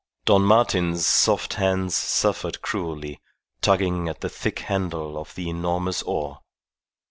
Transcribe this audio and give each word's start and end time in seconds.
Don 0.25 0.41
Martin's 0.41 1.05
soft 1.05 1.53
hands 1.53 1.93
suffered 1.95 2.63
cruelly, 2.63 3.21
tugging 3.61 4.09
at 4.09 4.21
the 4.21 4.29
thick 4.29 4.57
handle 4.61 5.15
of 5.15 5.35
the 5.35 5.47
enormous 5.47 6.01
oar. 6.01 6.39